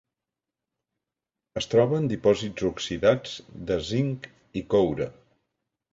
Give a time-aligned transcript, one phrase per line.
[1.61, 3.35] Es troba en dipòsits oxidats
[3.69, 4.29] de zinc
[4.63, 5.13] i coure.